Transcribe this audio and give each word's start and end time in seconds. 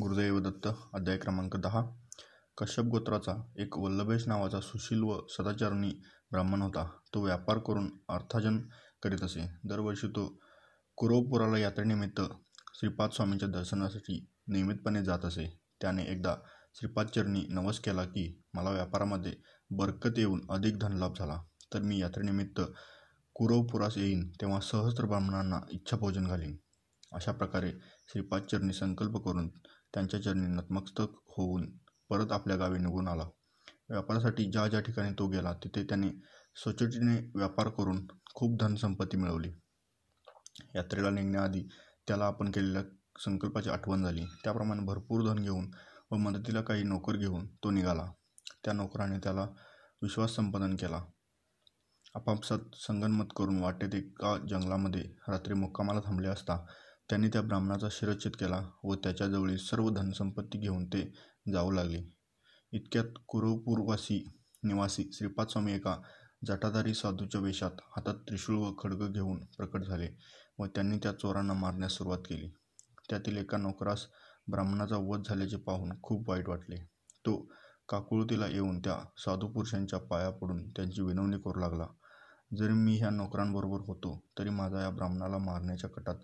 गुरुदैवदत्त 0.00 0.68
अध्याय 0.94 1.16
क्रमांक 1.16 1.56
दहा. 1.56 1.82
कश्यप 2.58 2.84
गोत्राचा 2.84 3.52
एक 3.58 3.78
वल्लभेश 3.78 4.28
नावाचा 4.28 4.60
सुशील 4.60 5.02
व 5.02 5.26
सदाचरणी 5.28 5.88
ब्राह्मण 6.30 6.62
होता. 6.62 6.88
तो 7.14 7.24
व्यापार 7.24 7.58
करून 7.58 7.90
अर्थार्जन 8.08 8.58
करीत 9.02 9.22
असे. 9.22 9.40
दरवर्षी 9.64 10.08
तो 10.08 10.40
कुरवपुराला 10.96 11.58
यात्रेनिमित्त 11.58 12.20
श्रीपाद 12.74 13.10
स्वामींच्या 13.10 13.48
दर्शनासाठी 13.48 14.28
नियमितपणे 14.48 15.04
जात 15.04 15.24
असे. 15.24 15.60
त्याने 15.80 16.02
एकदा 16.02 16.34
श्रीपादचरणी 16.74 17.46
नवस 17.48 17.78
केला 17.78 18.04
की 18.04 18.42
मला 18.54 18.70
व्यापारामध्ये 18.70 19.32
बरकत 19.70 20.18
येऊन 20.18 20.40
अधिक 20.50 20.78
धनलाभ 20.78 21.12
झाला. 21.18 21.42
तर 21.74 21.78
मी 21.78 21.98
यात्रेनिमित्त 22.00 22.60
कुरवपुरास 23.34 23.98
येईन. 23.98 24.30
तेव्हा 24.30 24.60
सहस्त्र 24.60 25.04
ब्राह्मणांना 25.04 25.60
इच्छाभोजन 25.70 26.26
घालीन. 26.26 26.56
अशा 27.16 27.32
प्रकारे 27.32 27.70
श्रीपादचरणी 28.08 28.72
संकल्प 28.72 29.16
करून 29.16 29.48
त्यांच्या 29.94 30.22
चरणी 30.22 30.46
नतमस्तक 30.46 31.16
होऊन 31.26 31.70
परत 32.10 32.32
आपल्या 32.32 32.56
गावी 32.56 32.78
निघून 32.78 33.08
आला. 33.08 33.28
व्यापारासाठी 33.90 34.44
ज्या 34.44 34.66
ज्या 34.68 34.80
ठिकाणी 34.80 35.12
तो 35.12 35.26
गेला 35.26 35.52
तिथे 35.54 35.82
त्याने 35.84 36.10
स्वच्छतेने 36.56 37.16
व्यापार 37.34 37.68
करून 37.68 38.06
खूप 38.34 38.58
धनसंपत्ती 38.60 39.16
मिळवली. 39.16 39.52
यात्रेला 40.74 41.10
निघण्याआधी 41.10 41.62
त्याला 42.08 42.26
आपण 42.26 42.50
केलेल्या 42.50 42.82
संकल्पाची 43.20 43.70
आठवण 43.70 44.02
झाली. 44.02 44.24
त्याप्रमाणे 44.44 44.84
भरपूर 44.84 45.22
धन 45.22 45.42
घेऊन 45.42 45.70
व 46.10 46.16
मदतीला 46.16 46.60
काही 46.60 46.82
नोकर 46.82 47.16
घेऊन 47.16 47.46
तो 47.64 47.70
निघाला. 47.70 48.10
त्या 48.64 48.72
नोकराने 48.72 49.18
त्याला 49.18 49.46
विश्वास 50.02 50.34
संपादन 50.36 50.76
केला. 50.76 51.04
आपापसात 52.14 52.74
संगनमत 52.74 53.32
करून 53.36 53.60
वाटेत 53.60 53.94
एका 53.94 54.36
जंगलामध्ये 54.48 55.02
रात्री 55.28 55.54
मुक्कामाला 55.54 56.00
थांबले 56.00 56.28
असता 56.28 56.64
त्यांनी 57.08 57.28
त्या 57.28 57.42
ब्राह्मणाचा 57.42 57.88
शिरच्छेद 57.90 58.32
केला 58.32 58.60
व 58.84 58.94
त्याच्याजवळील 58.94 59.56
सर्व 59.56 59.88
धनसंपत्ती 59.90 60.58
घेऊन 60.58 60.84
ते 60.84 61.02
जाऊ 61.52 61.70
लागले. 61.70 62.02
इतक्यात 62.72 63.18
कुरुपूरवासी 63.28 64.22
निवासी 64.64 65.08
श्रीपादस्वामी 65.12 65.72
एका 65.72 65.96
जटाधारी 66.46 66.94
साधूच्या 66.94 67.40
वेशात 67.40 67.80
हातात 67.96 68.14
त्रिशूळ 68.28 68.56
व 68.58 68.72
खडग 68.78 69.06
घेऊन 69.12 69.44
प्रकट 69.56 69.84
झाले 69.84 70.08
व 70.58 70.66
त्यांनी 70.66 70.98
त्या 70.98 71.12
चोरांना 71.12 71.52
मारण्यास 71.52 71.92
सुरुवात 71.92 72.18
केली. 72.18 72.48
त्यातील 73.10 73.36
एका 73.36 73.56
नोकरास 73.56 74.06
ब्राह्मणाचा 74.48 74.96
वध 75.00 75.28
झाल्याचे 75.28 75.56
पाहून 75.56 75.92
खूप 76.02 76.28
वाईट 76.30 76.48
वाटले. 76.48 76.76
तो 77.24 77.36
काकुळतीला 77.88 78.46
येऊन 78.46 78.78
त्या 78.80 78.98
साधुपुरुषांच्या 79.16 79.98
पाया 80.00 80.30
पडून 80.30 80.68
त्यांची 80.70 81.02
विनवणी 81.02 81.38
करू 81.38 81.60
लागला. 81.60 81.86
जरी 82.56 82.72
मी 82.72 82.96
ह्या 82.98 83.10
नोकरांबरोबर 83.10 83.80
होतो 83.86 84.18
तरी 84.38 84.50
माझा 84.50 84.82
या 84.82 84.90
ब्राह्मणाला 84.90 85.38
मारण्याच्या 85.38 85.90
कटात 85.90 86.16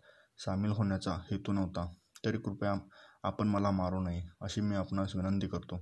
सामील 0.44 0.70
होण्याचा 0.70 1.12
हेतू 1.30 1.52
नव्हता. 1.52 1.86
तरी 2.24 2.38
कृपया 2.38 2.74
आपण 3.22 3.48
मला 3.48 3.70
मारू 3.70 4.00
नये 4.00 4.22
अशी 4.40 4.60
मी 4.60 4.76
आपणास 4.76 5.16
विनंती 5.16 5.46
करतो. 5.46 5.80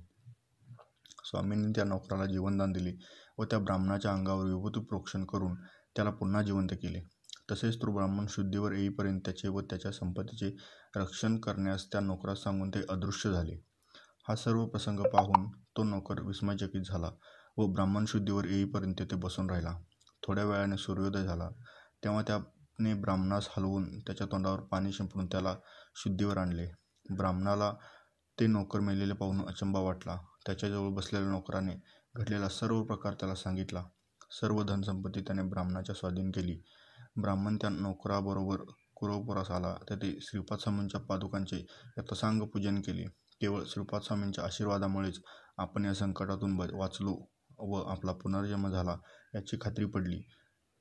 स्वामींनी 1.25 1.71
त्या 1.75 1.83
नोकराला 1.83 2.25
जीवनदान 2.25 2.71
दिले 2.71 2.93
व 3.37 3.43
त्या 3.43 3.59
ब्राह्मणाच्या 3.59 4.11
अंगावर 4.13 4.45
विभूती 4.45 4.79
प्रोक्षण 4.79 5.25
करून 5.25 5.55
त्याला 5.95 6.11
पुन्हा 6.11 6.41
जिवंत 6.41 6.69
केले. 6.71 7.01
तसेच 7.51 7.77
तो 7.77 7.93
ब्राह्मण 7.93 8.25
शुद्धीवर 8.29 8.71
येईपर्यंत 8.71 9.21
त्याचे 9.25 9.47
व 9.47 9.61
त्याच्या 9.61 9.91
संपत्तीचे 9.91 10.55
रक्षण 10.95 11.37
करण्यास 11.37 11.85
त्या 11.91 12.01
नोकरास 12.01 12.37
सांगून 12.37 12.69
ते 12.69 12.79
अदृश्य 12.89 13.31
झाले. 13.31 13.55
हा 14.27 14.35
सर्व 14.35 14.65
प्रसंग 14.65 14.99
पाहून 14.99 15.49
तो 15.77 15.83
नोकर 15.83 16.21
विस्मयचकित 16.21 16.81
झाला 16.85 17.09
व 17.57 17.67
ब्राह्मण 17.67 18.05
शुद्धीवर 18.05 18.45
येईपर्यंत 18.45 19.01
ते 19.01 19.15
बसून 19.15 19.49
राहिला. 19.49 19.77
थोड्या 20.27 20.45
वेळाने 20.45 20.77
सूर्योदय 20.77 21.23
झाला. 21.23 21.49
तेव्हा 22.03 22.21
त्या 22.21 22.37
ने 22.83 22.93
ब्राह्मणास 22.93 23.47
हलवून 23.57 23.99
त्याच्या 23.99 24.27
तोंडावर 24.27 24.59
पाणी 24.59 24.91
शिंपडून 24.91 25.25
त्याला 25.25 25.55
शुद्धीवर 25.95 26.37
आणले. 26.37 26.67
ब्राह्मणाला 27.15 27.73
ते 28.39 28.47
नोकर 28.47 28.79
मेलेले 28.79 29.13
पाहून 29.13 29.45
अचंबा 29.45 29.79
वाटला. 29.79 30.17
त्याच्याजवळ 30.45 30.89
बसलेल्या 30.89 31.29
नोकराने 31.29 31.73
घडलेला 32.15 32.49
सर्व 32.49 32.83
प्रकार 32.83 33.13
त्याला 33.13 33.35
सांगितला. 33.35 33.83
सर्व 34.31 34.63
धनसंपत्ती 34.63 35.21
त्याने 35.21 35.43
ब्राह्मणाच्या 35.43 35.95
स्वाधीन 35.95 36.31
केली. 36.31 36.61
ब्राह्मण 37.21 37.57
त्या 37.57 37.69
नोकराबरोबर 37.69 38.61
कुरवपुरास 38.95 39.51
आला. 39.51 39.73
तेथे 39.89 40.17
श्रीपाद 40.21 40.59
स्वामींच्या 40.59 41.01
पादुकांचे 41.01 41.65
यथसांग 41.97 42.41
पूजन 42.41 42.81
केले. 42.81 43.03
केवळ 43.41 43.63
श्रीपाद 43.67 44.01
स्वामींच्या 44.01 44.43
आशीर्वादामुळेच 44.43 45.21
आपण 45.57 45.85
या 45.85 45.93
संकटातून 45.93 46.61
वाचलो 46.73 47.17
व 47.59 47.81
आपला 47.81 48.11
पुनर्जन्म 48.11 48.69
झाला 48.69 48.95
याची 49.35 49.57
खात्री 49.61 49.85
पडली. 49.85 50.21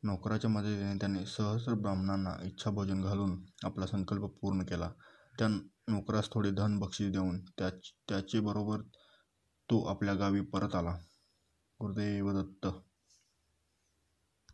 नोकराच्या 0.03 0.51
मदतीने 0.51 0.95
त्याने 1.01 1.25
सहस्र 1.27 1.75
ब्राह्मणांना 1.75 2.35
इच्छाभोजन 2.45 3.03
घालून 3.03 3.37
आपला 3.65 3.87
संकल्प 3.87 4.25
पूर्ण 4.41 4.63
केला. 4.65 4.91
त्या 5.35 5.49
नोकरास 5.49 6.29
थोडे 6.33 6.51
धन 6.51 6.79
बक्षीस 6.79 7.11
देऊन 7.13 7.41
त्या 7.59 8.41
बरोबर 8.43 8.81
तो 9.69 9.83
आपल्या 9.85 10.15
गावी 10.15 10.41
परत 10.53 10.75
आला. 10.75 10.97
गुरुदेव 11.81 12.31
दत्त 12.33 12.67